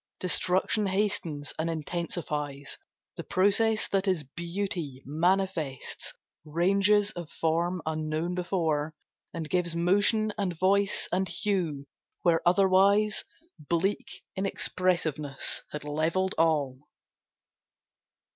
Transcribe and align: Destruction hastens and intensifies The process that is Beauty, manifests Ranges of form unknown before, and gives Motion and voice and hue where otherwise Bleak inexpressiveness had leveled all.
Destruction 0.19 0.87
hastens 0.87 1.53
and 1.59 1.69
intensifies 1.69 2.79
The 3.17 3.23
process 3.23 3.87
that 3.89 4.07
is 4.07 4.23
Beauty, 4.23 5.03
manifests 5.05 6.11
Ranges 6.43 7.11
of 7.11 7.29
form 7.29 7.83
unknown 7.85 8.33
before, 8.33 8.95
and 9.31 9.47
gives 9.47 9.75
Motion 9.75 10.33
and 10.39 10.57
voice 10.57 11.07
and 11.11 11.27
hue 11.29 11.85
where 12.23 12.41
otherwise 12.47 13.25
Bleak 13.59 14.23
inexpressiveness 14.35 15.61
had 15.71 15.83
leveled 15.83 16.33
all. 16.35 16.79